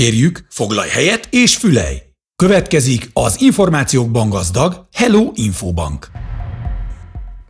[0.00, 2.02] Kérjük, foglalj helyet és fülej!
[2.36, 6.06] Következik az információkban gazdag Hello Infobank.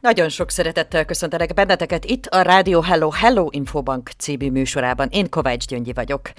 [0.01, 5.09] Nagyon sok szeretettel köszöntelek benneteket itt a Rádió Hello Hello Infobank című műsorában.
[5.11, 6.31] Én Kovács Gyöngyi vagyok.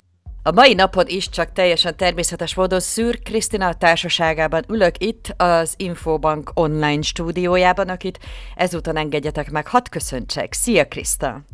[0.44, 6.51] A mai napon is csak teljesen természetes módon Szűr Krisztina társaságában ülök itt az Infobank
[6.53, 8.19] online stúdiójában, akit
[8.56, 10.53] ezúton engedjetek meg, hadd köszöntsek.
[10.53, 11.46] Szia Kriszta!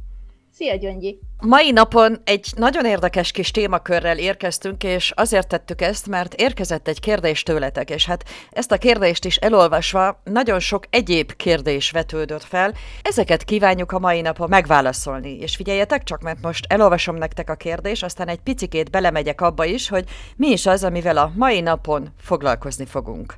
[0.61, 1.19] Szia Gyöngyi!
[1.39, 6.99] Mai napon egy nagyon érdekes kis témakörrel érkeztünk, és azért tettük ezt, mert érkezett egy
[6.99, 12.73] kérdés tőletek, és hát ezt a kérdést is elolvasva nagyon sok egyéb kérdés vetődött fel.
[13.01, 18.03] Ezeket kívánjuk a mai napon megválaszolni, és figyeljetek csak, mert most elolvasom nektek a kérdést,
[18.03, 20.03] aztán egy picikét belemegyek abba is, hogy
[20.35, 23.35] mi is az, amivel a mai napon foglalkozni fogunk.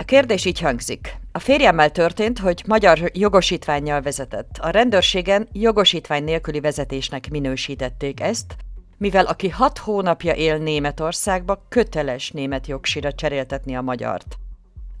[0.00, 1.16] A kérdés így hangzik.
[1.32, 4.58] A férjemmel történt, hogy magyar jogosítványjal vezetett.
[4.60, 8.56] A rendőrségen jogosítvány nélküli vezetésnek minősítették ezt,
[8.98, 14.36] mivel aki hat hónapja él Németországba, köteles német jogsira cseréltetni a magyart.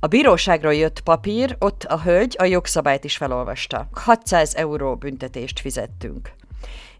[0.00, 3.88] A bíróságról jött papír, ott a hölgy a jogszabályt is felolvasta.
[3.92, 6.32] 600 euró büntetést fizettünk.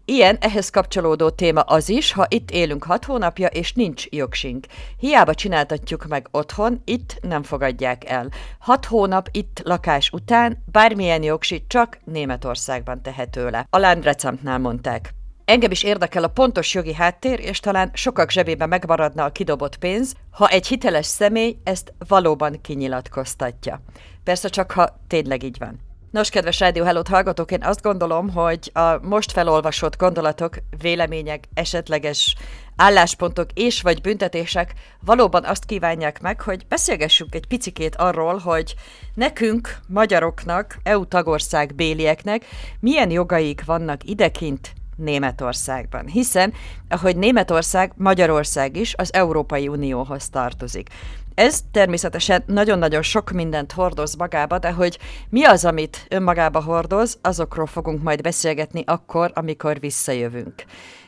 [0.05, 4.65] Ilyen ehhez kapcsolódó téma az is, ha itt élünk hat hónapja, és nincs jogsink.
[4.97, 8.29] Hiába csináltatjuk meg otthon, itt nem fogadják el.
[8.59, 13.67] Hat hónap itt lakás után bármilyen jogsi csak Németországban tehető le.
[13.69, 15.13] A Landrecamtnál mondták.
[15.45, 20.13] Engem is érdekel a pontos jogi háttér, és talán sokak zsebében megmaradna a kidobott pénz,
[20.31, 23.81] ha egy hiteles személy ezt valóban kinyilatkoztatja.
[24.23, 25.90] Persze csak, ha tényleg így van.
[26.11, 32.35] Nos, kedves Rádió Hellót hallgatók, én azt gondolom, hogy a most felolvasott gondolatok, vélemények, esetleges
[32.75, 34.73] álláspontok és vagy büntetések
[35.05, 38.75] valóban azt kívánják meg, hogy beszélgessünk egy picikét arról, hogy
[39.13, 42.45] nekünk, magyaroknak, EU tagország bélieknek
[42.79, 46.07] milyen jogaik vannak idekint Németországban.
[46.07, 46.53] Hiszen,
[46.89, 50.89] ahogy Németország, Magyarország is az Európai Unióhoz tartozik.
[51.35, 57.65] Ez természetesen nagyon-nagyon sok mindent hordoz magába, de hogy mi az, amit önmagába hordoz, azokról
[57.65, 60.63] fogunk majd beszélgetni akkor, amikor visszajövünk.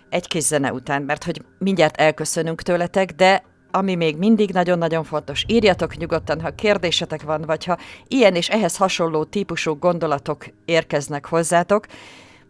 [0.09, 5.43] Egy kis zene után, mert hogy mindjárt elköszönünk tőletek, de ami még mindig nagyon-nagyon fontos,
[5.47, 7.77] írjatok nyugodtan, ha kérdésetek van, vagy ha
[8.07, 11.85] ilyen és ehhez hasonló típusú gondolatok érkeznek hozzátok,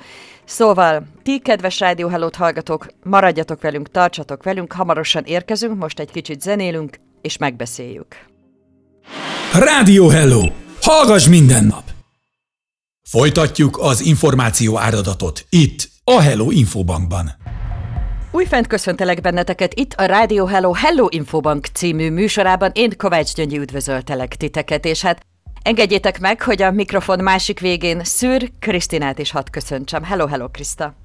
[0.46, 6.41] Szóval, ti kedves Rádió Hellót hallgatók, maradjatok velünk, tartsatok velünk, hamarosan érkezünk, most egy kicsit
[6.41, 8.16] zenélünk, és megbeszéljük.
[9.53, 10.61] Rádió Hello!
[10.81, 11.84] Hallgass minden nap!
[13.09, 17.31] Folytatjuk az információ áradatot itt, a Hello Infobankban.
[18.31, 22.72] Újfent köszöntelek benneteket itt a Rádió Hello Hello Infobank című műsorában.
[22.74, 25.25] Én Kovács Gyöngyi üdvözöltelek titeket, és hát
[25.62, 30.03] engedjétek meg, hogy a mikrofon másik végén Szűr Krisztinát is hadd köszöntsem.
[30.03, 30.96] Hello, hello, Kriszta!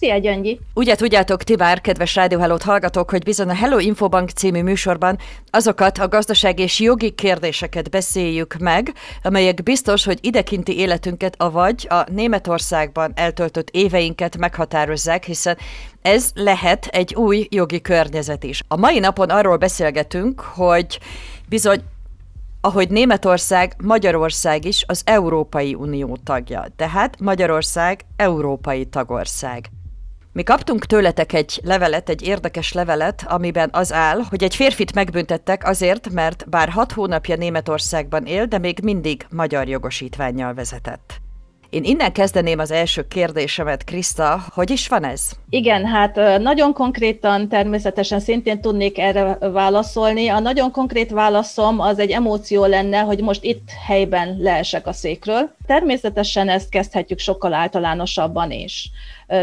[0.00, 0.60] Szia, Gyöngyi!
[0.74, 5.18] Ugye tudjátok, ti bár, kedves rádióhellót hallgatók, hogy bizony a Hello Infobank című műsorban
[5.50, 12.04] azokat a gazdaság és jogi kérdéseket beszéljük meg, amelyek biztos, hogy idekinti életünket, avagy a
[12.10, 15.56] Németországban eltöltött éveinket meghatározzák, hiszen
[16.02, 18.62] ez lehet egy új jogi környezet is.
[18.68, 20.98] A mai napon arról beszélgetünk, hogy
[21.48, 21.80] bizony
[22.60, 29.70] ahogy Németország, Magyarország is az Európai Unió tagja, tehát Magyarország európai tagország.
[30.32, 35.64] Mi kaptunk tőletek egy levelet, egy érdekes levelet, amiben az áll, hogy egy férfit megbüntettek
[35.64, 41.20] azért, mert bár hat hónapja Németországban él, de még mindig magyar jogosítványjal vezetett.
[41.70, 45.30] Én innen kezdeném az első kérdésemet, Kriszta, hogy is van ez?
[45.48, 50.28] Igen, hát nagyon konkrétan természetesen szintén tudnék erre válaszolni.
[50.28, 55.50] A nagyon konkrét válaszom az egy emóció lenne, hogy most itt helyben leesek a székről.
[55.66, 58.90] Természetesen ezt kezdhetjük sokkal általánosabban is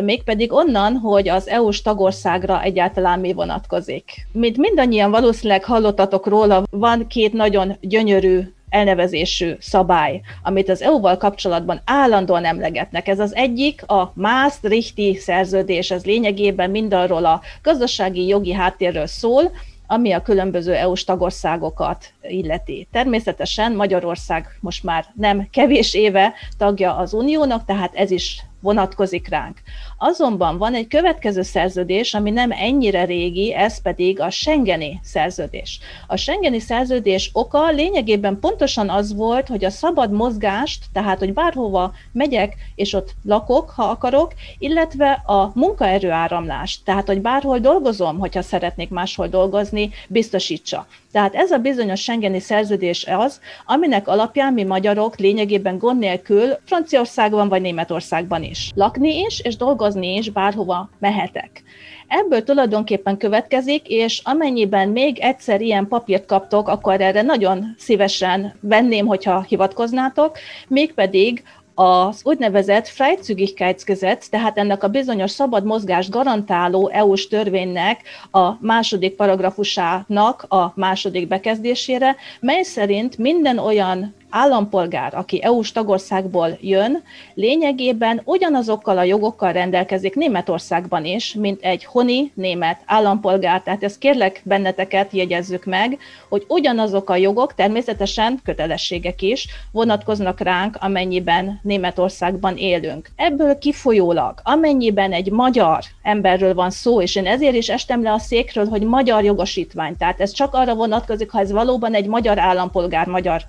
[0.03, 4.27] mégpedig onnan, hogy az EU-s tagországra egyáltalán mi vonatkozik.
[4.31, 11.81] Mint mindannyian valószínűleg hallottatok róla, van két nagyon gyönyörű elnevezésű szabály, amit az EU-val kapcsolatban
[11.85, 13.07] állandóan emlegetnek.
[13.07, 19.51] Ez az egyik, a Maastrichti szerződés, ez lényegében mindarról a gazdasági jogi háttérről szól,
[19.87, 22.87] ami a különböző EU-s tagországokat illeti.
[22.91, 29.57] Természetesen Magyarország most már nem kevés éve tagja az Uniónak, tehát ez is vonatkozik ránk.
[29.97, 35.79] Azonban van egy következő szerződés, ami nem ennyire régi, ez pedig a Schengeni szerződés.
[36.07, 41.93] A Schengeni szerződés oka lényegében pontosan az volt, hogy a szabad mozgást, tehát hogy bárhova
[42.11, 48.89] megyek, és ott lakok, ha akarok, illetve a munkaerőáramlást, tehát hogy bárhol dolgozom, hogyha szeretnék
[48.89, 50.87] máshol dolgozni, biztosítsa.
[51.11, 57.49] Tehát ez a bizonyos Schengeni szerződés az, aminek alapján mi magyarok lényegében gond nélkül Franciaországban
[57.49, 61.63] vagy Németországban is lakni is, és dolgozni is bárhova mehetek.
[62.07, 69.05] Ebből tulajdonképpen következik, és amennyiben még egyszer ilyen papírt kaptok, akkor erre nagyon szívesen venném,
[69.05, 71.43] hogyha hivatkoznátok, mégpedig
[71.79, 78.01] az úgynevezett Freizügigkeitsgesetz, tehát ennek a bizonyos szabad mozgást garantáló EU-s törvénynek
[78.31, 87.03] a második paragrafusának a második bekezdésére, mely szerint minden olyan állampolgár, aki EU-s tagországból jön,
[87.33, 93.61] lényegében ugyanazokkal a jogokkal rendelkezik Németországban is, mint egy honi német állampolgár.
[93.61, 95.97] Tehát ezt kérlek benneteket jegyezzük meg,
[96.29, 103.09] hogy ugyanazok a jogok, természetesen kötelességek is vonatkoznak ránk, amennyiben Németországban élünk.
[103.15, 108.19] Ebből kifolyólag, amennyiben egy magyar emberről van szó, és én ezért is estem le a
[108.19, 113.07] székről, hogy magyar jogosítvány, tehát ez csak arra vonatkozik, ha ez valóban egy magyar állampolgár,
[113.07, 113.41] magyar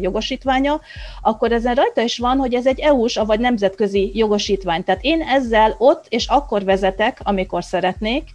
[0.00, 0.80] jogosítványa,
[1.20, 4.84] akkor ezen rajta is van, hogy ez egy EU-s, vagy nemzetközi jogosítvány.
[4.84, 8.30] Tehát én ezzel ott és akkor vezetek, amikor szeretnék,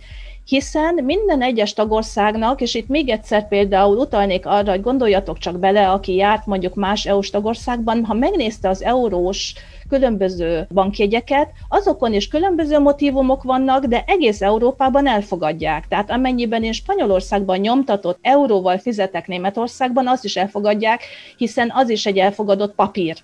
[0.45, 5.90] hiszen minden egyes tagországnak, és itt még egyszer például utalnék arra, hogy gondoljatok csak bele,
[5.90, 9.54] aki járt mondjuk más EU-s tagországban, ha megnézte az eurós
[9.90, 15.88] különböző bankjegyeket, azokon is különböző motivumok vannak, de egész Európában elfogadják.
[15.88, 21.04] Tehát amennyiben én Spanyolországban nyomtatott euróval fizetek Németországban, azt is elfogadják,
[21.38, 23.16] hiszen az is egy elfogadott papír.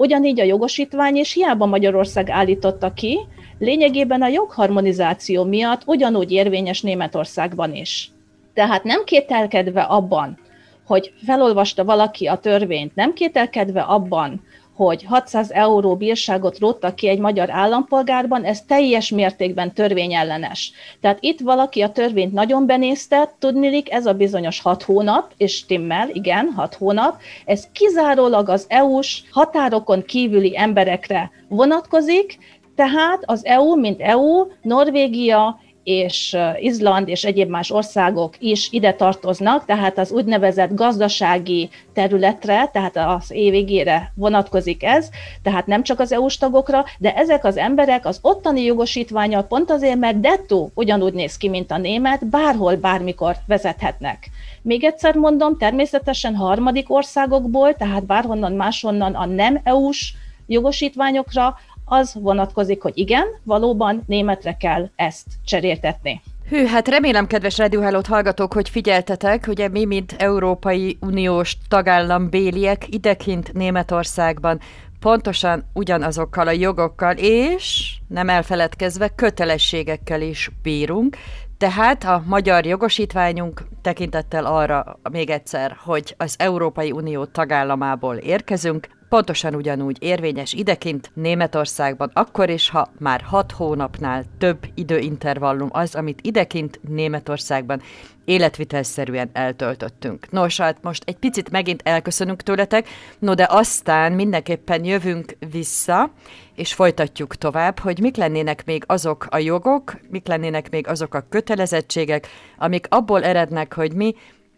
[0.00, 3.18] Ugyanígy a jogosítvány, és hiába Magyarország állította ki,
[3.58, 8.10] lényegében a jogharmonizáció miatt ugyanúgy érvényes Németországban is.
[8.54, 10.38] Tehát nem kételkedve abban,
[10.86, 14.42] hogy felolvasta valaki a törvényt, nem kételkedve abban,
[14.84, 20.72] hogy 600 euró bírságot róttak ki egy magyar állampolgárban, ez teljes mértékben törvényellenes.
[21.00, 26.08] Tehát itt valaki a törvényt nagyon benézte, tudnilik ez a bizonyos hat hónap, és stimmel,
[26.12, 32.38] igen, hat hónap, ez kizárólag az EU-s határokon kívüli emberekre vonatkozik,
[32.74, 39.64] tehát az EU, mint EU, Norvégia és Izland és egyéb más országok is ide tartoznak,
[39.64, 45.08] tehát az úgynevezett gazdasági területre, tehát az évigére vonatkozik ez,
[45.42, 49.98] tehát nem csak az EU-s tagokra, de ezek az emberek az ottani jogosítványa pont azért,
[49.98, 54.30] mert dettó ugyanúgy néz ki, mint a német, bárhol, bármikor vezethetnek.
[54.62, 60.14] Még egyszer mondom, természetesen harmadik országokból, tehát bárhonnan máshonnan a nem EU-s
[60.46, 61.56] jogosítványokra
[61.92, 66.22] az vonatkozik, hogy igen, valóban németre kell ezt cseréltetni.
[66.48, 72.94] Hű, hát remélem, kedves Radio hallgatók, hogy figyeltetek, ugye mi, mint Európai Uniós tagállam béliek
[72.94, 74.60] idekint Németországban
[75.00, 81.16] pontosan ugyanazokkal a jogokkal, és nem elfeledkezve kötelességekkel is bírunk,
[81.58, 89.54] tehát a magyar jogosítványunk tekintettel arra még egyszer, hogy az Európai Unió tagállamából érkezünk, pontosan
[89.54, 96.80] ugyanúgy érvényes idekint Németországban, akkor is, ha már hat hónapnál több időintervallum az, amit idekint
[96.88, 97.82] Németországban
[98.24, 100.30] életvitelszerűen eltöltöttünk.
[100.30, 106.10] Nos, hát most egy picit megint elköszönünk tőletek, no de aztán mindenképpen jövünk vissza,
[106.54, 111.26] és folytatjuk tovább, hogy mik lennének még azok a jogok, mik lennének még azok a
[111.28, 112.26] kötelezettségek,
[112.58, 114.14] amik abból erednek, hogy mi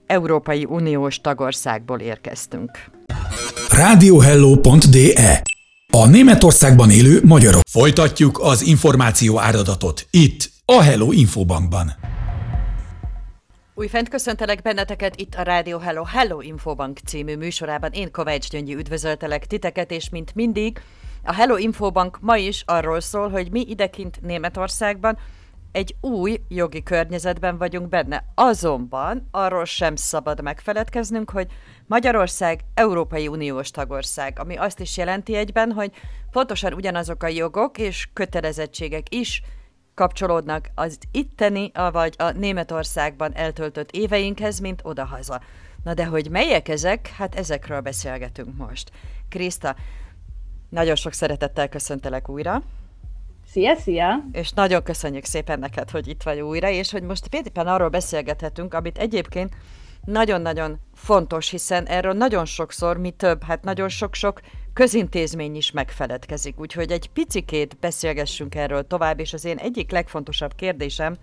[0.07, 2.71] Európai Uniós tagországból érkeztünk
[3.73, 5.43] radiohello.de
[5.93, 7.61] A Németországban élő magyarok.
[7.71, 11.93] Folytatjuk az információ áradatot itt, a Hello Infobankban.
[13.75, 17.91] Újfent köszöntelek benneteket itt a Rádió Hello Hello Infobank című műsorában.
[17.93, 20.81] Én Kovács Gyöngyi üdvözöltelek titeket, és mint mindig,
[21.25, 25.19] a Hello Infobank ma is arról szól, hogy mi idekint Németországban
[25.73, 28.25] egy új jogi környezetben vagyunk benne.
[28.35, 31.47] Azonban arról sem szabad megfeledkeznünk, hogy
[31.87, 35.93] Magyarország Európai Uniós tagország, ami azt is jelenti egyben, hogy
[36.31, 39.43] pontosan ugyanazok a jogok és kötelezettségek is
[39.95, 45.41] kapcsolódnak az itteni, vagy a Németországban eltöltött éveinkhez, mint odahaza.
[45.85, 47.07] Na de hogy melyek ezek?
[47.07, 48.91] Hát ezekről beszélgetünk most.
[49.29, 49.77] Kriszta,
[50.69, 52.63] nagyon sok szeretettel köszöntelek újra.
[53.53, 54.25] Szia, szia!
[54.33, 58.75] És nagyon köszönjük szépen neked, hogy itt vagy újra, és hogy most éppen arról beszélgethetünk,
[58.75, 59.55] amit egyébként
[60.05, 64.41] nagyon-nagyon fontos, hiszen erről nagyon sokszor, mi több, hát nagyon sok-sok
[64.73, 66.61] közintézmény is megfeledkezik.
[66.61, 71.17] Úgyhogy egy picikét beszélgessünk erről tovább, és az én egyik legfontosabb kérdésem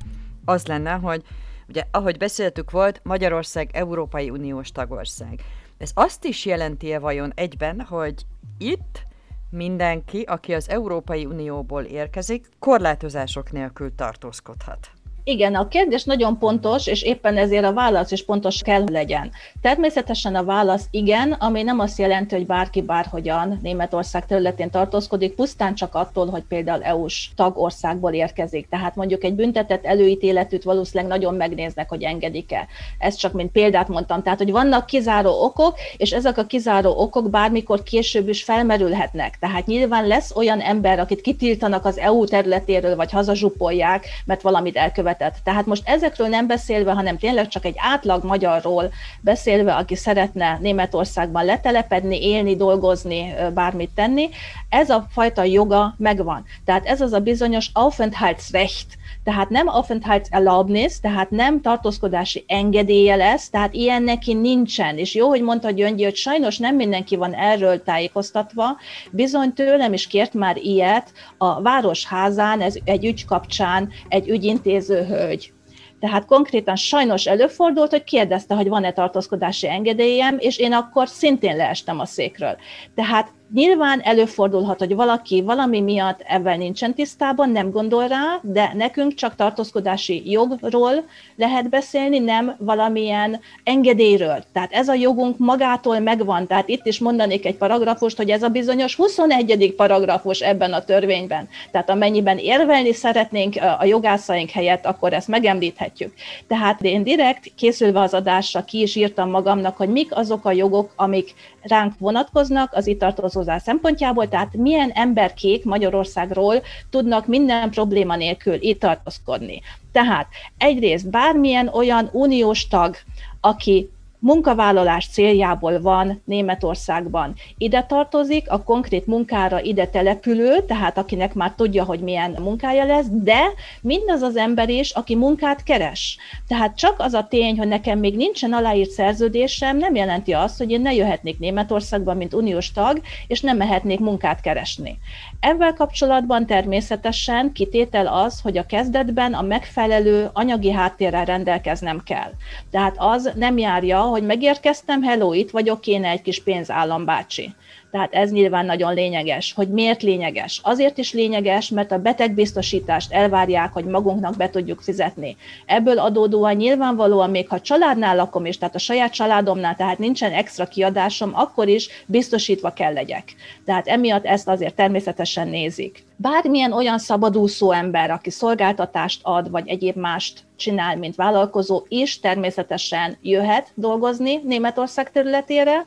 [0.46, 1.24] az lenne, hogy
[1.68, 5.42] ugye, ahogy beszéltük volt, Magyarország Európai Uniós tagország.
[5.78, 8.26] Ez azt is jelenti-e vajon egyben, hogy
[8.58, 9.08] itt
[9.50, 14.92] mindenki, aki az Európai Unióból érkezik, korlátozások nélkül tartózkodhat?
[15.30, 19.32] Igen, a kérdés nagyon pontos, és éppen ezért a válasz is pontos kell legyen.
[19.62, 25.76] Természetesen a válasz igen, ami nem azt jelenti, hogy bárki bárhogyan Németország területén tartózkodik, pusztán
[25.76, 28.70] csak attól, hogy például EU-s tagországból érkezik.
[28.70, 32.68] Tehát mondjuk egy büntetett előítéletűt valószínűleg nagyon megnéznek, hogy engedik-e.
[32.98, 34.24] Ezt csak mint példát mondtam.
[34.24, 39.38] Tehát, hogy vannak kizáró okok, és ezek a kizáró okok bármikor később is felmerülhetnek.
[39.40, 45.18] Tehát nyilván lesz olyan ember, akit kitiltanak az EU területéről, vagy hazazsupolják, mert valamit elkövet
[45.20, 45.44] született.
[45.44, 51.46] Tehát most ezekről nem beszélve, hanem tényleg csak egy átlag magyarról beszélve, aki szeretne Németországban
[51.46, 54.30] letelepedni, élni, dolgozni, bármit tenni,
[54.70, 56.46] ez a fajta joga megvan.
[56.66, 58.98] Tehát ez az a bizonyos Aufenthaltsrecht,
[59.30, 64.98] tehát nem Aufenthaltserlaubnis, tehát nem tartózkodási engedélye lesz, tehát ilyen neki nincsen.
[64.98, 68.78] És jó, hogy mondta Gyöngyi, hogy sajnos nem mindenki van erről tájékoztatva,
[69.12, 75.54] bizony tőlem is kért már ilyet a Városházán, ez egy ügy kapcsán egy ügyintéző hölgy.
[76.00, 82.00] Tehát konkrétan sajnos előfordult, hogy kérdezte, hogy van-e tartózkodási engedélyem, és én akkor szintén leestem
[82.00, 82.58] a székről.
[82.96, 89.14] Tehát Nyilván előfordulhat, hogy valaki valami miatt ebben nincsen tisztában, nem gondol rá, de nekünk
[89.14, 91.04] csak tartózkodási jogról
[91.36, 94.44] lehet beszélni, nem valamilyen engedélyről.
[94.54, 96.48] Tehát ez a jogunk magától megvan.
[96.48, 99.74] Tehát itt is mondanék egy paragrafust, hogy ez a bizonyos 21.
[99.76, 101.48] paragrafus ebben a törvényben.
[101.72, 106.14] Tehát amennyiben érvelni szeretnénk a jogászaink helyett, akkor ezt megemlíthetjük.
[106.48, 110.92] Tehát én direkt készülve az adásra ki is írtam magamnak, hogy mik azok a jogok,
[110.96, 113.04] amik ránk vonatkoznak az itt
[113.40, 119.62] tartozózás szempontjából, tehát milyen emberkék Magyarországról tudnak minden probléma nélkül itt tartózkodni.
[119.92, 120.28] Tehát
[120.58, 122.96] egyrészt bármilyen olyan uniós tag,
[123.42, 127.34] aki munkavállalás céljából van Németországban.
[127.58, 133.08] Ide tartozik a konkrét munkára ide települő, tehát akinek már tudja, hogy milyen munkája lesz,
[133.10, 133.40] de
[133.82, 136.18] mindaz az ember is, aki munkát keres.
[136.48, 140.72] Tehát csak az a tény, hogy nekem még nincsen aláírt szerződésem, nem jelenti azt, hogy
[140.72, 144.98] én ne jöhetnék Németországban, mint uniós tag, és nem mehetnék munkát keresni.
[145.40, 152.32] Ebben kapcsolatban természetesen kitétel az, hogy a kezdetben a megfelelő anyagi háttérrel rendelkeznem kell.
[152.72, 157.54] Tehát az nem járja, hogy megérkeztem, hello, itt vagyok, kéne egy kis pénz állambácsi.
[157.92, 159.54] Tehát ez nyilván nagyon lényeges.
[159.54, 160.60] Hogy miért lényeges?
[160.64, 165.36] Azért is lényeges, mert a betegbiztosítást elvárják, hogy magunknak be tudjuk fizetni.
[165.66, 170.66] Ebből adódóan nyilvánvalóan még ha családnál lakom, és tehát a saját családomnál, tehát nincsen extra
[170.66, 173.36] kiadásom, akkor is biztosítva kell legyek.
[173.66, 176.08] Tehát emiatt ezt azért természetesen nézik.
[176.22, 183.18] Bármilyen olyan szabadúszó ember, aki szolgáltatást ad, vagy egyéb mást csinál, mint vállalkozó, is természetesen
[183.22, 185.86] jöhet dolgozni Németország területére,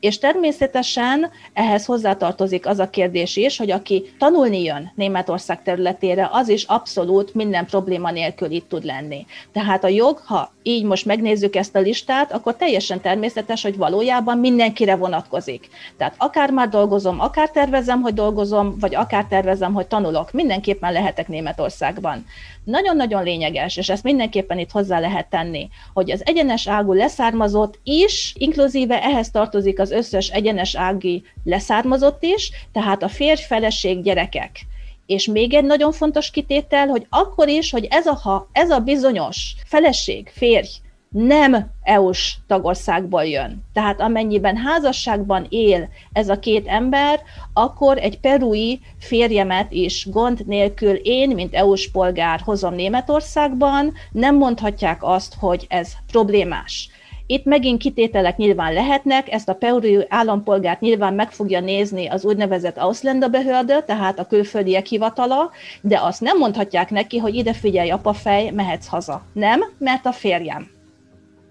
[0.00, 6.48] és természetesen ehhez hozzátartozik az a kérdés is, hogy aki tanulni jön Németország területére, az
[6.48, 9.26] is abszolút minden probléma nélkül itt tud lenni.
[9.52, 14.38] Tehát a jog, ha így most megnézzük ezt a listát, akkor teljesen természetes, hogy valójában
[14.38, 15.68] mindenkire vonatkozik.
[15.96, 21.28] Tehát akár már dolgozom, akár tervezem, hogy dolgozom, vagy akár tervezem, hogy tanulok, mindenképpen lehetek
[21.28, 22.24] Németországban.
[22.64, 28.32] Nagyon-nagyon lényeges, és ezt mindenképpen itt hozzá lehet tenni, hogy az egyenes ágú leszármazott is,
[28.38, 34.66] inkluzíve ehhez tartozik az összes egyenes ági leszármazott is, tehát a férj, feleség, gyerekek.
[35.06, 38.78] És még egy nagyon fontos kitétel, hogy akkor is, hogy ez a, ha ez a
[38.78, 40.68] bizonyos feleség, férj,
[41.14, 43.64] nem EU-s tagországból jön.
[43.72, 47.20] Tehát amennyiben házasságban él ez a két ember,
[47.52, 54.98] akkor egy perui férjemet is gond nélkül én, mint EU-s polgár hozom Németországban, nem mondhatják
[55.02, 56.88] azt, hogy ez problémás.
[57.26, 62.78] Itt megint kitételek nyilván lehetnek, ezt a perui állampolgárt nyilván meg fogja nézni az úgynevezett
[62.78, 68.86] Ausländerbehörde, tehát a külföldiek hivatala, de azt nem mondhatják neki, hogy ide figyelj, apafej, mehetsz
[68.86, 69.22] haza.
[69.32, 70.74] Nem, mert a férjem.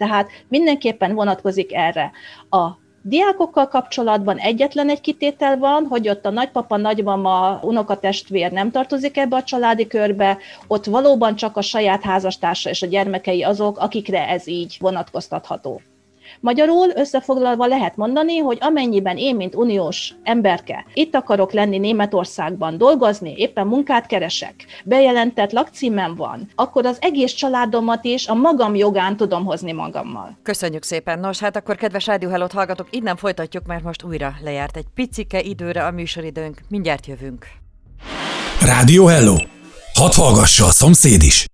[0.03, 2.11] Tehát mindenképpen vonatkozik erre.
[2.49, 2.67] A
[3.01, 9.35] diákokkal kapcsolatban egyetlen egy kitétel van, hogy ott a nagypapa, nagymama, unokatestvér nem tartozik ebbe
[9.35, 14.47] a családi körbe, ott valóban csak a saját házastársa és a gyermekei azok, akikre ez
[14.47, 15.81] így vonatkoztatható.
[16.39, 23.33] Magyarul összefoglalva lehet mondani, hogy amennyiben én, mint uniós emberke, itt akarok lenni Németországban dolgozni,
[23.37, 29.45] éppen munkát keresek, bejelentett lakcímem van, akkor az egész családomat is a magam jogán tudom
[29.45, 30.37] hozni magammal.
[30.43, 31.19] Köszönjük szépen.
[31.19, 35.85] Nos, hát akkor kedves Rádió hallgatók, innen folytatjuk, mert most újra lejárt egy picike időre
[35.85, 36.61] a műsoridőnk.
[36.69, 37.47] Mindjárt jövünk.
[38.61, 39.35] Rádió Hello!
[39.93, 41.45] Hadd hallgassa a szomszéd is!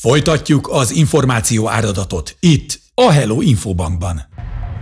[0.00, 4.20] Folytatjuk az információ áradatot itt, a Hello Infobankban.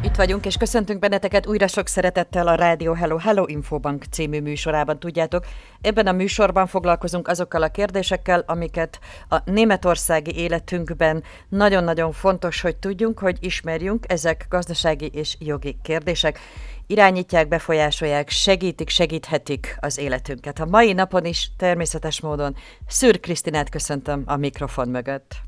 [0.02, 4.99] Itt vagyunk, és köszöntünk benneteket újra sok szeretettel a Rádió Hello Hello Infobank című műsorában,
[4.99, 5.44] tudjátok.
[5.80, 13.18] Ebben a műsorban foglalkozunk azokkal a kérdésekkel, amiket a németországi életünkben nagyon-nagyon fontos, hogy tudjunk,
[13.18, 16.38] hogy ismerjünk, ezek gazdasági és jogi kérdések.
[16.87, 20.61] Irányítják, befolyásolják, segítik, segíthetik az életünket.
[20.61, 22.56] A mai napon is természetes módon
[22.87, 25.45] Szűr Krisztinát köszöntöm a mikrofon mögött.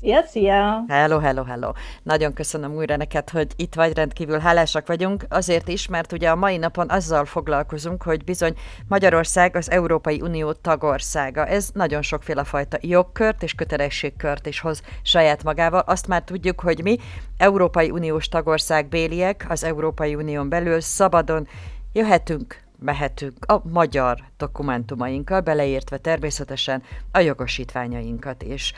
[0.00, 0.84] Szia, szia!
[0.88, 1.72] Hello, hello, hello!
[2.02, 6.36] Nagyon köszönöm újra neked, hogy itt vagy, rendkívül hálásak vagyunk, azért is, mert ugye a
[6.36, 8.54] mai napon azzal foglalkozunk, hogy bizony
[8.88, 11.46] Magyarország az Európai Unió tagországa.
[11.46, 15.82] Ez nagyon sokféle fajta jogkört és kötelességkört is hoz saját magával.
[15.86, 16.96] Azt már tudjuk, hogy mi
[17.36, 21.48] Európai Uniós tagország béliek az Európai Unión belül szabadon
[21.92, 28.72] jöhetünk, mehetünk a magyar dokumentumainkkal, beleértve természetesen a jogosítványainkat is.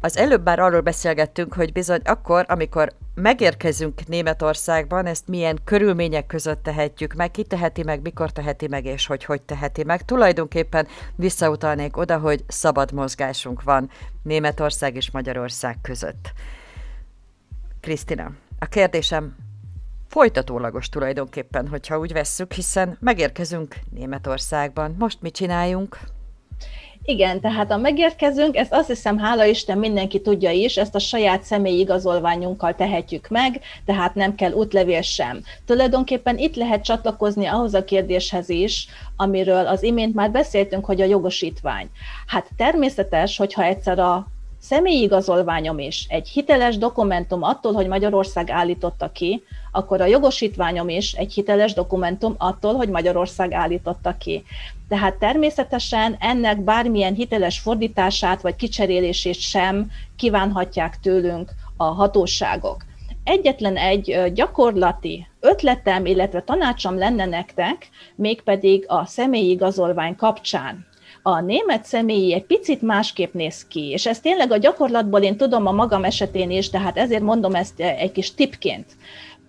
[0.00, 6.62] Az előbb már arról beszélgettünk, hogy bizony akkor, amikor megérkezünk Németországban, ezt milyen körülmények között
[6.62, 10.04] tehetjük meg, ki teheti meg, mikor teheti meg, és hogy hogy teheti meg.
[10.04, 13.90] Tulajdonképpen visszautalnék oda, hogy szabad mozgásunk van
[14.22, 16.32] Németország és Magyarország között.
[17.80, 19.36] Krisztina, a kérdésem
[20.08, 24.94] folytatólagos tulajdonképpen, hogyha úgy vesszük, hiszen megérkezünk Németországban.
[24.98, 25.98] Most mit csináljunk?
[27.08, 31.42] Igen, tehát a megérkezünk, ezt azt hiszem, hála Isten mindenki tudja is, ezt a saját
[31.42, 35.42] személyi igazolványunkkal tehetjük meg, tehát nem kell útlevél sem.
[35.66, 38.86] Tulajdonképpen itt lehet csatlakozni ahhoz a kérdéshez is,
[39.16, 41.90] amiről az imént már beszéltünk, hogy a jogosítvány.
[42.26, 44.26] Hát természetes, hogyha egyszer a
[44.60, 51.12] személyi igazolványom is egy hiteles dokumentum attól, hogy Magyarország állította ki, akkor a jogosítványom is
[51.12, 54.44] egy hiteles dokumentum attól, hogy Magyarország állította ki.
[54.88, 62.84] Tehát természetesen ennek bármilyen hiteles fordítását vagy kicserélését sem kívánhatják tőlünk a hatóságok.
[63.24, 70.86] Egyetlen egy gyakorlati ötletem, illetve tanácsom lenne nektek, mégpedig a személyi igazolvány kapcsán
[71.28, 75.66] a német személyi egy picit másképp néz ki, és ezt tényleg a gyakorlatból én tudom
[75.66, 78.86] a magam esetén is, tehát ezért mondom ezt egy kis tipként.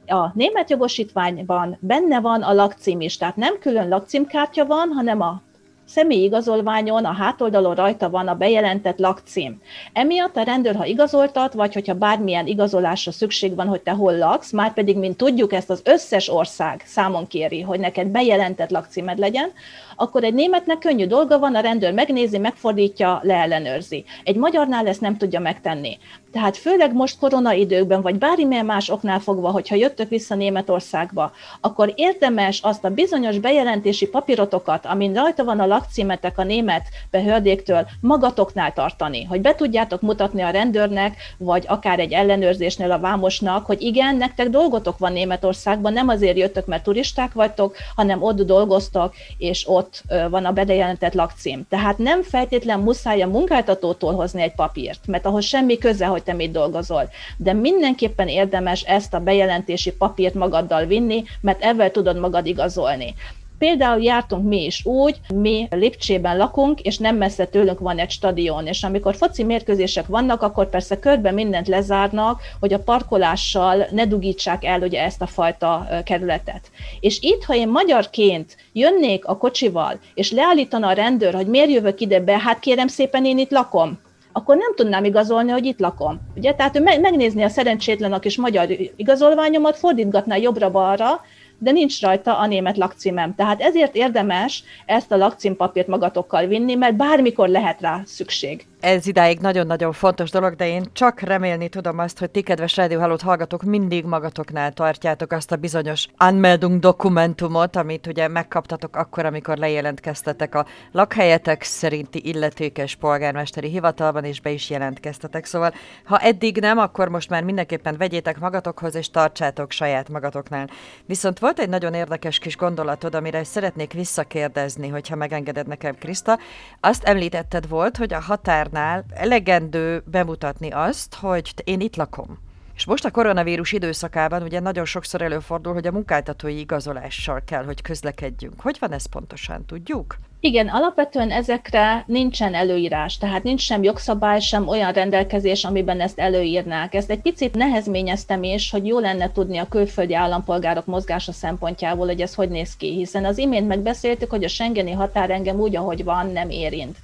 [0.08, 5.42] A német jogosítványban benne van a lakcím is, tehát nem külön lakcímkártya van, hanem a
[5.88, 9.62] személyi igazolványon a hátoldalon rajta van a bejelentett lakcím.
[9.94, 14.52] Emiatt a rendőr, ha igazoltat, vagy hogyha bármilyen igazolásra szükség van, hogy te hol laksz,
[14.52, 19.52] már pedig, mint tudjuk, ezt az összes ország számon kéri, hogy neked bejelentett lakcímed legyen,
[19.96, 24.06] akkor egy németnek könnyű dolga van, a rendőr megnézi, megfordítja, leellenőrzi.
[24.24, 25.98] Egy magyarnál ezt nem tudja megtenni.
[26.32, 32.62] Tehát főleg most koronaidőkben, vagy bármilyen más oknál fogva, hogyha jöttök vissza Németországba, akkor érdemes
[32.62, 39.24] azt a bizonyos bejelentési papírotokat, amin rajta van a lakcímetek a német behördéktől, magatoknál tartani,
[39.24, 44.50] hogy be tudjátok mutatni a rendőrnek, vagy akár egy ellenőrzésnél a vámosnak, hogy igen, nektek
[44.50, 50.46] dolgotok van Németországban, nem azért jöttök, mert turisták vagytok, hanem ott dolgoztak, és ott van
[50.46, 51.66] a bejelentett lakcím.
[51.70, 56.34] Tehát nem feltétlen muszáj a munkáltatótól hozni egy papírt, mert ahhoz semmi köze, hogy te
[56.34, 57.10] mit dolgozol.
[57.38, 63.16] De mindenképpen érdemes ezt a bejelentési papírt magaddal vinni, mert ezzel tudod magad igazolni.
[63.58, 68.68] Például jártunk mi is úgy, mi Lipcsében lakunk, és nem messze tőlünk van egy stadion,
[68.68, 74.66] és amikor foci mérkőzések vannak, akkor persze körben mindent lezárnak, hogy a parkolással ne dugítsák
[74.66, 76.72] el ugye ezt a fajta kerületet.
[77.00, 82.00] És itt, ha én magyarként jönnék a kocsival, és leállítana a rendőr, hogy miért jövök
[82.00, 84.00] ide be, hát kérem szépen én itt lakom,
[84.32, 86.20] akkor nem tudnám igazolni, hogy itt lakom.
[86.36, 86.54] Ugye?
[86.54, 91.22] Tehát ő megnézni a szerencsétlen a kis magyar igazolványomat, fordítgatná jobbra-balra,
[91.60, 93.36] de nincs rajta a német lakcímem.
[93.36, 99.40] Tehát ezért érdemes ezt a lakcímpapírt magatokkal vinni, mert bármikor lehet rá szükség ez idáig
[99.40, 104.06] nagyon-nagyon fontos dolog, de én csak remélni tudom azt, hogy ti, kedves rádióhálót hallgatók, mindig
[104.06, 111.64] magatoknál tartjátok azt a bizonyos Anmeldung dokumentumot, amit ugye megkaptatok akkor, amikor lejelentkeztetek a lakhelyetek
[111.64, 115.46] szerinti illetékes polgármesteri hivatalban, és be is jelentkeztetek.
[115.46, 120.70] Szóval, ha eddig nem, akkor most már mindenképpen vegyétek magatokhoz, és tartsátok saját magatoknál.
[121.06, 126.40] Viszont volt egy nagyon érdekes kis gondolatod, amire szeretnék visszakérdezni, hogyha megengeded nekem, Kriszta.
[126.80, 132.40] Azt említetted volt, hogy a határ határnál elegendő bemutatni azt, hogy én itt lakom.
[132.76, 137.82] És most a koronavírus időszakában ugye nagyon sokszor előfordul, hogy a munkáltatói igazolással kell, hogy
[137.82, 138.62] közlekedjünk.
[138.62, 140.18] Hogy van ez pontosan, tudjuk?
[140.48, 146.94] Igen, alapvetően ezekre nincsen előírás, tehát nincs sem jogszabály, sem olyan rendelkezés, amiben ezt előírnák.
[146.94, 152.22] Ezt egy picit nehezményeztem is, hogy jó lenne tudni a külföldi állampolgárok mozgása szempontjából, hogy
[152.22, 156.04] ez hogy néz ki, hiszen az imént megbeszéltük, hogy a Schengeni határ engem úgy, ahogy
[156.04, 156.98] van, nem érint.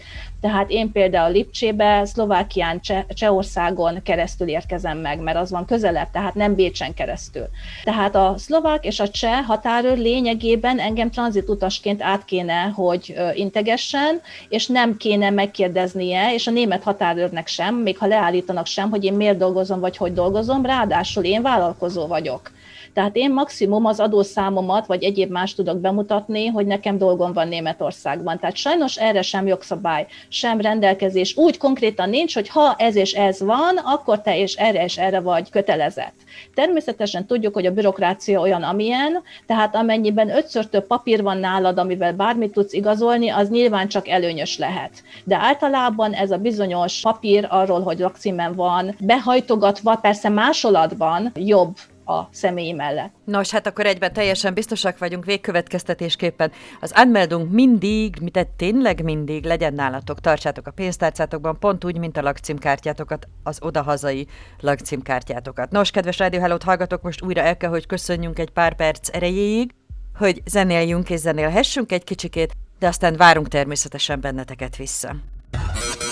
[0.44, 6.34] Tehát én például Lipcsébe, Szlovákián, Cseh- Csehországon keresztül érkezem meg, mert az van közelebb, tehát
[6.34, 7.46] nem Bécsen keresztül.
[7.84, 14.68] Tehát a szlovák és a cseh határőr lényegében engem tranzitutasként át kéne, hogy integessen, és
[14.68, 19.38] nem kéne megkérdeznie, és a német határőrnek sem, még ha leállítanak sem, hogy én miért
[19.38, 22.52] dolgozom, vagy hogy dolgozom, ráadásul én vállalkozó vagyok.
[22.94, 28.40] Tehát én maximum az adószámomat, vagy egyéb más tudok bemutatni, hogy nekem dolgom van Németországban.
[28.40, 33.42] Tehát sajnos erre sem jogszabály, sem rendelkezés úgy konkrétan nincs, hogy ha ez és ez
[33.42, 36.14] van, akkor te és erre és erre vagy kötelezett.
[36.54, 42.14] Természetesen tudjuk, hogy a bürokrácia olyan, amilyen, tehát amennyiben ötször több papír van nálad, amivel
[42.14, 44.92] bármit tudsz igazolni, az nyilván csak előnyös lehet.
[45.24, 52.28] De általában ez a bizonyos papír arról, hogy lakcímen van, behajtogatva, persze másolatban jobb a
[52.32, 53.14] személy mellett.
[53.26, 56.52] Nos, hát akkor egyben teljesen biztosak vagyunk végkövetkeztetésképpen.
[56.82, 62.22] Az anmeldung mindig, mit tényleg mindig legyen nálatok, tartsátok a pénztárcátokban, pont úgy, mint a
[62.22, 64.28] lakcímkártyátokat, az odahazai
[64.60, 65.72] lakcímkártyátokat.
[65.72, 69.72] Nos, kedves Radio hello hallgatok, most újra el kell, hogy köszönjünk egy pár perc erejéig,
[70.18, 75.16] hogy zenéljünk és zenélhessünk egy kicsikét, de aztán várunk természetesen benneteket vissza.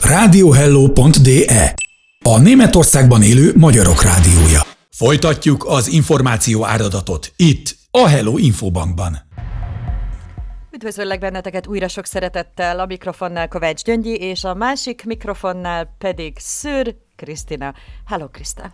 [0.01, 1.73] Radiohello.de
[2.23, 4.70] A Németországban élő magyarok rádiója.
[5.01, 9.17] Folytatjuk az információ áradatot itt, a Hello Infobankban.
[10.71, 16.95] Üdvözöllek benneteket újra sok szeretettel, a mikrofonnál Kovács Gyöngyi, és a másik mikrofonnál pedig Szőr
[17.15, 17.73] Krisztina.
[18.07, 18.71] Hello, Kriszta!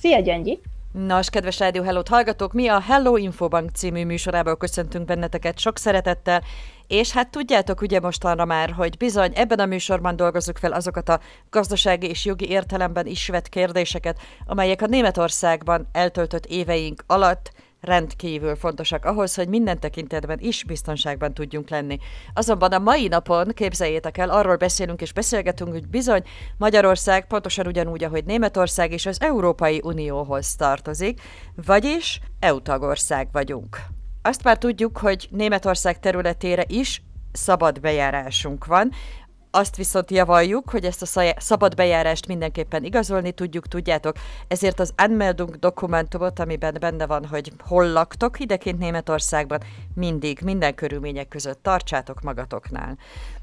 [0.00, 0.60] Szia, Gyöngyi!
[0.96, 6.42] Nos, kedves Rádió hello hallgatók, mi a Hello Infobank című műsorából köszöntünk benneteket sok szeretettel,
[6.86, 11.20] és hát tudjátok ugye mostanra már, hogy bizony ebben a műsorban dolgozzuk fel azokat a
[11.50, 17.52] gazdasági és jogi értelemben is vett kérdéseket, amelyek a Németországban eltöltött éveink alatt
[17.84, 21.98] rendkívül fontosak ahhoz, hogy minden tekintetben is biztonságban tudjunk lenni.
[22.34, 26.22] Azonban a mai napon, képzeljétek el, arról beszélünk és beszélgetünk, hogy bizony
[26.56, 31.20] Magyarország pontosan ugyanúgy, ahogy Németország is az Európai Unióhoz tartozik,
[31.66, 33.78] vagyis EU tagország vagyunk.
[34.22, 38.90] Azt már tudjuk, hogy Németország területére is szabad bejárásunk van,
[39.54, 44.16] azt viszont javaljuk, hogy ezt a szabad bejárást mindenképpen igazolni tudjuk, tudjátok,
[44.48, 49.60] ezért az Anmeldung dokumentumot, amiben benne van, hogy hol laktok ideként Németországban,
[49.94, 52.98] mindig, minden körülmények között tartsátok magatoknál.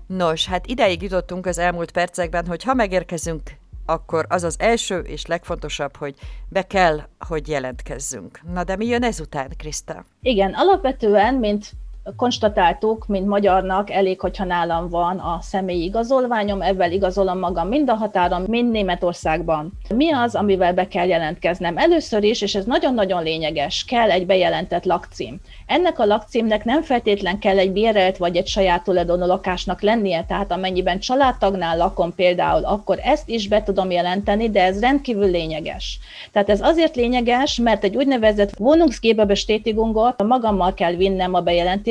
[0.08, 3.42] Nos, hát ideig jutottunk az elmúlt percekben, hogy ha megérkezünk
[3.86, 6.16] akkor az az első és legfontosabb, hogy
[6.50, 8.40] be kell, hogy jelentkezzünk.
[8.54, 10.06] Na de mi jön ezután, Kriszta?
[10.22, 11.72] Igen, alapvetően, mint
[12.16, 17.94] konstatáltuk, mint magyarnak elég, hogyha nálam van a személyi igazolványom, ebben igazolom magam mind a
[17.94, 19.72] határon, mind Németországban.
[19.96, 21.78] Mi az, amivel be kell jelentkeznem?
[21.78, 25.40] Először is, és ez nagyon-nagyon lényeges, kell egy bejelentett lakcím.
[25.66, 30.52] Ennek a lakcímnek nem feltétlen kell egy bérelt vagy egy saját tulajdonú lakásnak lennie, tehát
[30.52, 36.00] amennyiben családtagnál lakom például, akkor ezt is be tudom jelenteni, de ez rendkívül lényeges.
[36.32, 41.42] Tehát ez azért lényeges, mert egy úgynevezett Wohnungsgeberbestätigungot magammal kell vinnem a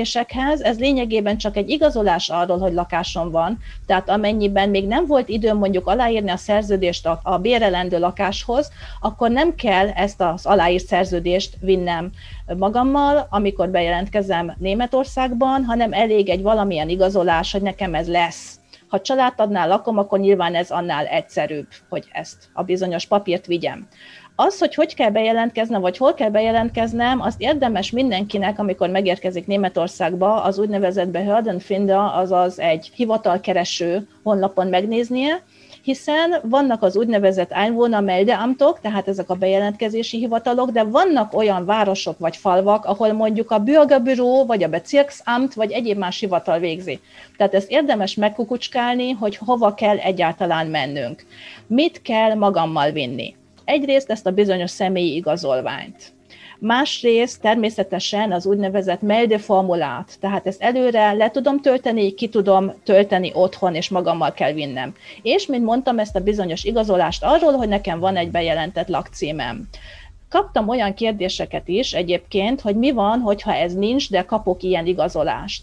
[0.01, 5.29] bejelentésekhez, ez lényegében csak egy igazolás arról, hogy lakásom van, tehát amennyiben még nem volt
[5.29, 10.87] időm mondjuk aláírni a szerződést a, a bérelendő lakáshoz, akkor nem kell ezt az aláírt
[10.87, 12.11] szerződést vinnem
[12.57, 18.59] magammal, amikor bejelentkezem Németországban, hanem elég egy valamilyen igazolás, hogy nekem ez lesz.
[18.89, 23.89] Ha családtadnál lakom, akkor nyilván ez annál egyszerűbb, hogy ezt a bizonyos papírt vigyem.
[24.43, 30.43] Az, hogy hogy kell bejelentkeznem, vagy hol kell bejelentkeznem, azt érdemes mindenkinek, amikor megérkezik Németországba,
[30.43, 35.43] az úgynevezett Behördenfinder, azaz egy hivatalkereső honlapon megnéznie,
[35.83, 42.37] hiszen vannak az úgynevezett Einwohnermeldeamtok, tehát ezek a bejelentkezési hivatalok, de vannak olyan városok vagy
[42.37, 47.01] falvak, ahol mondjuk a Bürgerbüró, vagy a Bezirksamt, vagy egyéb más hivatal végzi.
[47.37, 51.25] Tehát ezt érdemes megkukucskálni, hogy hova kell egyáltalán mennünk.
[51.67, 53.39] Mit kell magammal vinni?
[53.71, 56.13] Egyrészt ezt a bizonyos személyi igazolványt
[56.59, 63.75] Másrészt természetesen az úgynevezett meldeformulát, tehát ezt előre le tudom tölteni, ki tudom tölteni otthon,
[63.75, 64.95] és magammal kell vinnem.
[65.23, 69.69] És, mint mondtam, ezt a bizonyos igazolást arról, hogy nekem van egy bejelentett lakcímem.
[70.29, 75.63] Kaptam olyan kérdéseket is egyébként, hogy mi van, hogyha ez nincs, de kapok ilyen igazolást.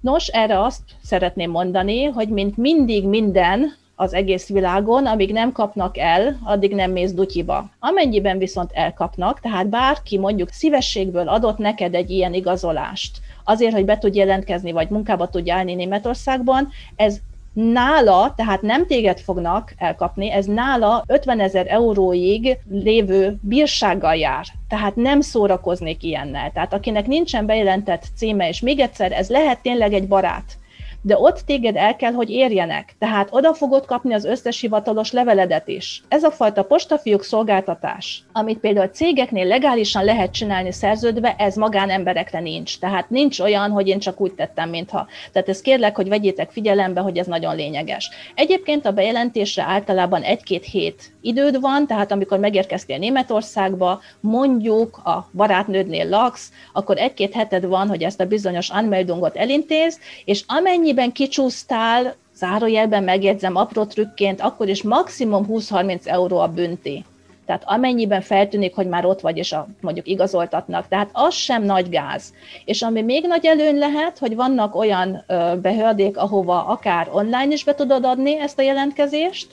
[0.00, 5.98] Nos, erre azt szeretném mondani, hogy mint mindig minden az egész világon, amíg nem kapnak
[5.98, 7.70] el, addig nem mész dutyiba.
[7.78, 13.98] Amennyiben viszont elkapnak, tehát bárki mondjuk szívességből adott neked egy ilyen igazolást, azért, hogy be
[13.98, 17.18] tud jelentkezni, vagy munkába tud állni Németországban, ez
[17.52, 24.44] nála, tehát nem téged fognak elkapni, ez nála 50 ezer euróig lévő bírsággal jár.
[24.68, 26.50] Tehát nem szórakoznék ilyennel.
[26.52, 30.58] Tehát akinek nincsen bejelentett címe, és még egyszer, ez lehet tényleg egy barát,
[31.02, 32.94] de ott téged el kell, hogy érjenek.
[32.98, 36.02] Tehát oda fogod kapni az összes hivatalos leveledet is.
[36.08, 42.78] Ez a fajta postafiúk szolgáltatás, amit például cégeknél legálisan lehet csinálni szerződve, ez magánemberekre nincs.
[42.78, 45.06] Tehát nincs olyan, hogy én csak úgy tettem, mintha.
[45.32, 48.10] Tehát ezt kérlek, hogy vegyétek figyelembe, hogy ez nagyon lényeges.
[48.34, 56.08] Egyébként a bejelentésre általában egy-két hét időd van, tehát amikor megérkeztél Németországba, mondjuk a barátnődnél
[56.08, 60.42] laksz, akkor egy-két heted van, hogy ezt a bizonyos anmeldungot elintéz, és
[60.90, 67.04] amennyiben kicsúsztál, zárójelben megjegyzem apró trükként, akkor is maximum 20-30 euró a bünti.
[67.46, 70.88] Tehát amennyiben feltűnik, hogy már ott vagy, és a, mondjuk igazoltatnak.
[70.88, 72.34] Tehát az sem nagy gáz.
[72.64, 75.24] És ami még nagy előny lehet, hogy vannak olyan
[75.62, 79.48] behördék, ahova akár online is be tudod adni ezt a jelentkezést,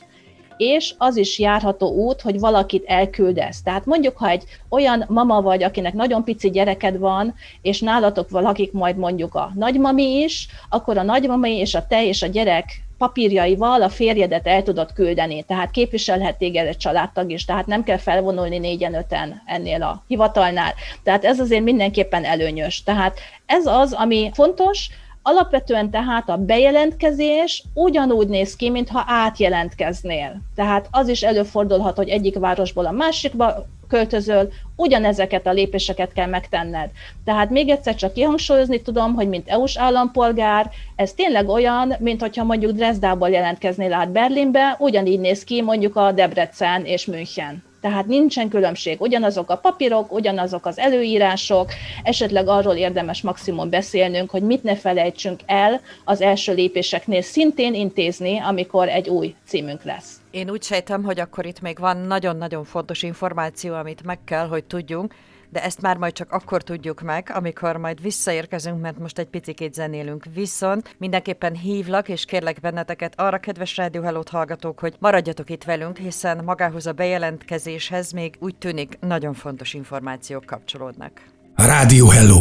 [0.58, 3.62] és az is járható út, hogy valakit elküldesz.
[3.62, 8.72] Tehát mondjuk, ha egy olyan mama vagy, akinek nagyon pici gyereked van, és nálatok valakik
[8.72, 13.82] majd mondjuk a nagymami is, akkor a nagymami és a te és a gyerek papírjaival
[13.82, 18.58] a férjedet el tudod küldeni, tehát képviselhet téged egy családtag is, tehát nem kell felvonulni
[18.58, 20.74] négyen öten ennél a hivatalnál.
[21.04, 22.84] Tehát ez azért mindenképpen előnyös.
[22.84, 24.90] Tehát ez az, ami fontos,
[25.30, 30.42] Alapvetően tehát a bejelentkezés ugyanúgy néz ki, mintha átjelentkeznél.
[30.56, 36.90] Tehát az is előfordulhat, hogy egyik városból a másikba költözöl, ugyanezeket a lépéseket kell megtenned.
[37.26, 42.44] Tehát még egyszer csak kihangsúlyozni tudom, hogy mint EU-s állampolgár, ez tényleg olyan, mint hogyha
[42.44, 47.64] mondjuk Dresdából jelentkeznél át Berlinbe, ugyanígy néz ki mondjuk a Debrecen és München.
[47.82, 51.72] Tehát nincsen különbség, ugyanazok a papírok, ugyanazok az előírások,
[52.04, 58.40] esetleg arról érdemes maximum beszélnünk, hogy mit ne felejtsünk el az első lépéseknél szintén intézni,
[58.40, 60.22] amikor egy új címünk lesz.
[60.32, 64.64] Én úgy sejtem, hogy akkor itt még van nagyon-nagyon fontos információ, amit meg kell, hogy
[64.64, 65.14] tudjunk,
[65.50, 69.74] de ezt már majd csak akkor tudjuk meg, amikor majd visszaérkezünk, mert most egy picit
[69.74, 70.26] zenélünk.
[70.34, 75.98] Viszont mindenképpen hívlak, és kérlek benneteket arra, kedves Rádió Hellót hallgatók, hogy maradjatok itt velünk,
[75.98, 81.12] hiszen magához a bejelentkezéshez még úgy tűnik nagyon fontos információk kapcsolódnak.
[81.56, 82.40] Rádió Hello.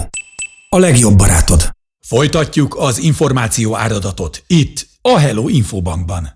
[0.68, 1.60] A legjobb barátod.
[2.06, 6.28] Folytatjuk az információ áradatot itt, a Hello Infobankban.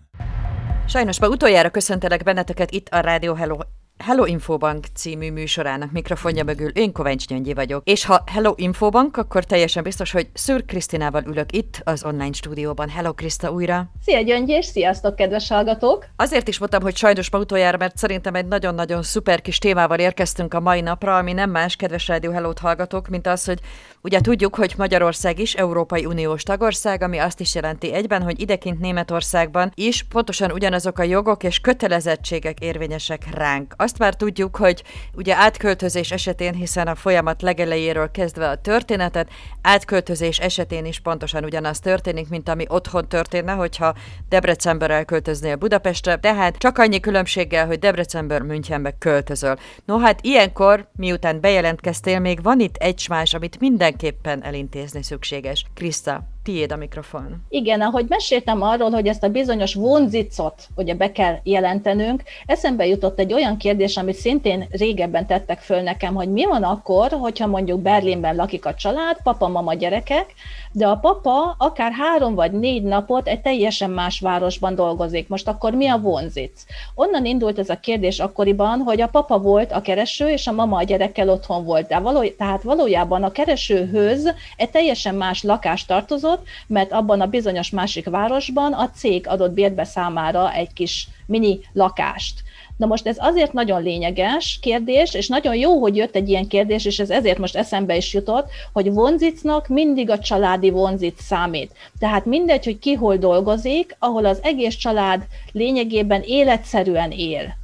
[0.86, 3.58] Sajnos ma utoljára köszöntelek benneteket itt a Rádió Hello
[4.04, 7.88] Hello Infobank című műsorának mikrofonja mögül én Kovács Gyöngyi vagyok.
[7.88, 12.88] És ha Hello Infobank, akkor teljesen biztos, hogy Szűr Krisztinával ülök itt az online stúdióban.
[12.88, 13.90] Hello Kriszta újra!
[14.04, 16.06] Szia Gyöngyi, és sziasztok kedves hallgatók!
[16.16, 20.54] Azért is mondtam, hogy sajnos ma utoljára, mert szerintem egy nagyon-nagyon szuper kis témával érkeztünk
[20.54, 23.58] a mai napra, ami nem más, kedves Rádió Hello-t hallgatók, mint az, hogy
[24.02, 28.80] ugye tudjuk, hogy Magyarország is Európai Uniós tagország, ami azt is jelenti egyben, hogy idekint
[28.80, 33.74] Németországban is pontosan ugyanazok a jogok és kötelezettségek érvényesek ránk.
[33.76, 34.82] Azt már tudjuk, hogy
[35.14, 39.28] ugye átköltözés esetén, hiszen a folyamat legelejéről kezdve a történetet,
[39.62, 43.94] átköltözés esetén is pontosan ugyanaz történik, mint ami otthon történne, hogyha
[44.28, 49.56] Debrecenből elköltöznél Budapestre, tehát csak annyi különbséggel, hogy Debrecenből Münchenbe költözöl.
[49.84, 55.64] No hát ilyenkor, miután bejelentkeztél, még van itt egy más, amit mindenképpen elintézni szükséges.
[55.74, 57.44] Krista, tiéd a mikrofon.
[57.48, 63.18] Igen, ahogy meséltem arról, hogy ezt a bizonyos vonzicot ugye be kell jelentenünk, eszembe jutott
[63.18, 67.80] egy olyan kérdés, amit szintén régebben tettek föl nekem, hogy mi van akkor, hogyha mondjuk
[67.80, 70.34] Berlinben lakik a család, papa, mama, gyerekek,
[70.72, 75.28] de a papa akár három vagy négy napot egy teljesen más városban dolgozik.
[75.28, 76.64] Most akkor mi a vonzic?
[76.94, 80.76] Onnan indult ez a kérdés akkoriban, hogy a papa volt a kereső, és a mama
[80.76, 81.86] a gyerekkel otthon volt.
[81.86, 87.70] De való, tehát valójában a keresőhöz egy teljesen más lakás tartozott, mert abban a bizonyos
[87.70, 92.42] másik városban a cég adott bérbe számára egy kis mini lakást.
[92.80, 96.84] Na most ez azért nagyon lényeges kérdés, és nagyon jó, hogy jött egy ilyen kérdés,
[96.84, 101.72] és ez ezért most eszembe is jutott, hogy vonzicnak mindig a családi vonzic számít.
[101.98, 107.59] Tehát mindegy, hogy ki hol dolgozik, ahol az egész család lényegében életszerűen él.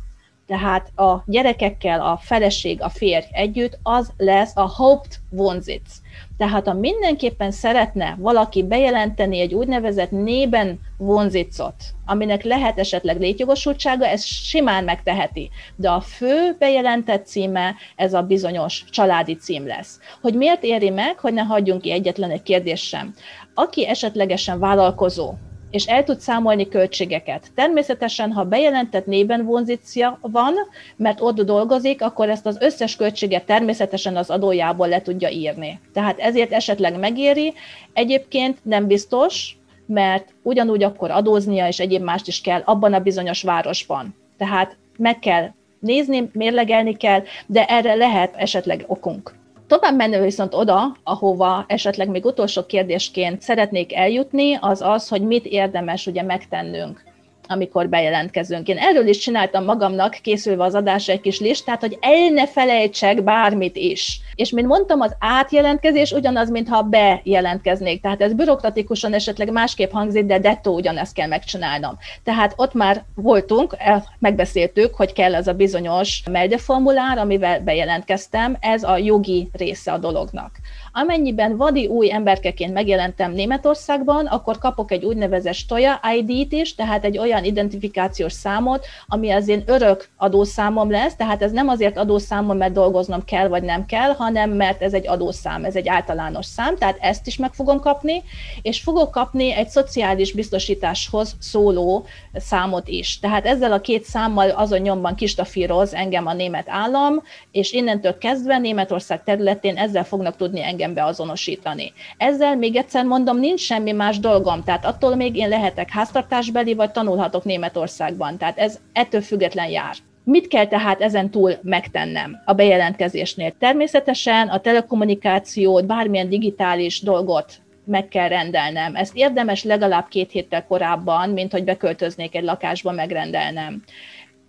[0.47, 6.01] Tehát a gyerekekkel a feleség, a férj együtt, az lesz a hoped vonzic.
[6.37, 11.75] Tehát ha mindenképpen szeretne valaki bejelenteni egy úgynevezett nében vonzicot,
[12.07, 15.51] aminek lehet esetleg létjogosultsága, ez simán megteheti.
[15.77, 20.01] De a fő bejelentett címe ez a bizonyos családi cím lesz.
[20.21, 23.15] Hogy miért éri meg, hogy ne hagyjunk ki egyetlen egy kérdés sem.
[23.55, 25.33] Aki esetlegesen vállalkozó,
[25.77, 27.47] és el tud számolni költségeket.
[27.55, 30.55] Természetesen, ha bejelentett nében vonzícia van,
[30.97, 35.81] mert ott dolgozik, akkor ezt az összes költséget természetesen az adójából le tudja írni.
[35.93, 37.55] Tehát ezért esetleg megéri.
[37.93, 43.43] Egyébként nem biztos, mert ugyanúgy akkor adóznia és egyéb mást is kell abban a bizonyos
[43.43, 44.15] városban.
[44.39, 49.35] Tehát meg kell nézni, mérlegelni kell, de erre lehet esetleg okunk.
[49.67, 55.47] Tovább menő viszont oda, ahova esetleg még utolsó kérdésként szeretnék eljutni, az az, hogy mit
[55.47, 57.06] érdemes ugye megtennünk
[57.49, 58.69] amikor bejelentkezünk.
[58.69, 63.25] Én erről is csináltam magamnak, készülve az adásra egy kis listát, hogy el ne felejtsek
[63.25, 64.21] bármit is.
[64.35, 68.01] És mint mondtam, az átjelentkezés ugyanaz, mintha bejelentkeznék.
[68.01, 71.99] Tehát ez bürokratikusan esetleg másképp hangzik, de dettó ugyanezt kell megcsinálnom.
[72.25, 73.77] Tehát ott már voltunk,
[74.19, 80.51] megbeszéltük, hogy kell ez a bizonyos meldeformulár, amivel bejelentkeztem, ez a jogi része a dolognak.
[80.99, 87.19] Amennyiben vadi új emberkeként megjelentem Németországban, akkor kapok egy úgynevezett Stoja ID-t is, tehát egy
[87.19, 92.73] olyan identifikációs számot, ami az én örök adószámom lesz, tehát ez nem azért adószámom, mert
[92.73, 96.99] dolgoznom kell vagy nem kell, hanem mert ez egy adószám, ez egy általános szám, tehát
[97.01, 98.23] ezt is meg fogom kapni,
[98.63, 103.19] és fogok kapni egy szociális biztosításhoz szóló számot is.
[103.19, 108.59] Tehát ezzel a két számmal azon nyomban kistafíroz engem a német állam, és innentől kezdve
[108.59, 111.93] Németország területén ezzel fognak tudni engem engem beazonosítani.
[112.17, 116.91] Ezzel még egyszer mondom, nincs semmi más dolgom, tehát attól még én lehetek háztartásbeli, vagy
[116.91, 119.95] tanulhatok Németországban, tehát ez ettől független jár.
[120.25, 123.55] Mit kell tehát ezen túl megtennem a bejelentkezésnél?
[123.59, 127.53] Természetesen a telekommunikációt, bármilyen digitális dolgot
[127.85, 128.95] meg kell rendelnem.
[128.95, 133.83] Ezt érdemes legalább két héttel korábban, mint hogy beköltöznék egy lakásba, megrendelnem.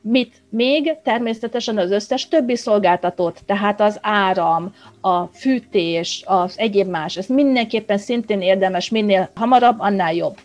[0.09, 0.97] Mit még?
[1.03, 7.97] Természetesen az összes többi szolgáltatót, tehát az áram, a fűtés, az egyéb más, ez mindenképpen
[7.97, 10.37] szintén érdemes, minél hamarabb, annál jobb.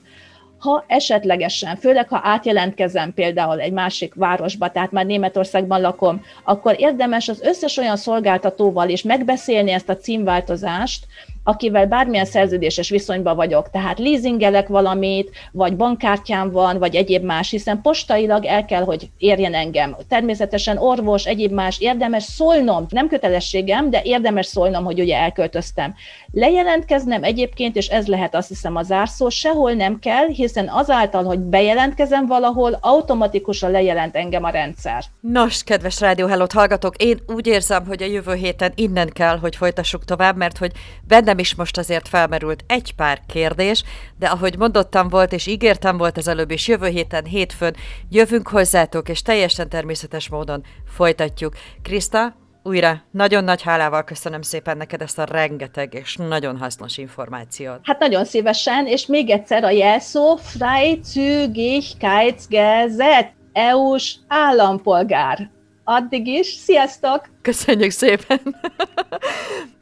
[0.59, 7.29] Ha esetlegesen, főleg ha átjelentkezem például egy másik városba, tehát már Németországban lakom, akkor érdemes
[7.29, 11.07] az összes olyan szolgáltatóval is megbeszélni ezt a címváltozást,
[11.45, 17.81] akivel bármilyen szerződéses viszonyban vagyok, tehát leasingelek valamit, vagy bankkártyám van, vagy egyéb más, hiszen
[17.83, 19.97] postailag el kell, hogy érjen engem.
[20.09, 25.95] Természetesen orvos, egyéb más, érdemes szólnom, nem kötelességem, de érdemes szólnom, hogy ugye elköltöztem.
[26.33, 31.39] Lejelentkeznem egyébként, és ez lehet azt hiszem a zárszó, sehol nem kell, hiszen azáltal, hogy
[31.39, 35.05] bejelentkezem valahol, automatikusan lejelent engem a rendszer.
[35.21, 40.05] Nos, kedves Rádió hallgatók, én úgy érzem, hogy a jövő héten innen kell, hogy folytassuk
[40.05, 40.73] tovább, mert hogy
[41.07, 43.85] benne bennem is most azért felmerült egy pár kérdés,
[44.19, 47.77] de ahogy mondottam volt, és ígértem volt az előbb is, jövő héten, hétfőn
[48.11, 51.55] jövünk hozzátok, és teljesen természetes módon folytatjuk.
[51.83, 57.81] Krista, újra nagyon nagy hálával köszönöm szépen neked ezt a rengeteg és nagyon hasznos információt.
[57.83, 62.97] Hát nagyon szívesen, és még egyszer a jelszó Freizügigkeitsgesetz,
[63.53, 65.51] EU-s állampolgár
[65.85, 66.47] addig is.
[66.47, 67.29] Sziasztok!
[67.43, 68.41] Köszönjük szépen!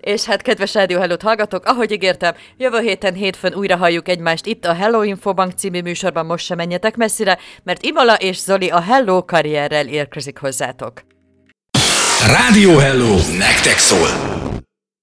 [0.01, 4.65] és hát kedves Rádió Hellót hallgatók, ahogy ígértem, jövő héten hétfőn újra halljuk egymást itt
[4.65, 9.25] a Hello Infobank című műsorban, most sem menjetek messzire, mert Imola és Zoli a Hello
[9.25, 11.03] karrierrel érkezik hozzátok.
[12.27, 13.17] Rádió Hello!
[13.39, 14.40] Nektek szól!